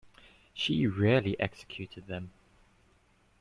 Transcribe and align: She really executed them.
She 0.55 0.87
really 0.87 1.39
executed 1.39 2.07
them. 2.07 2.31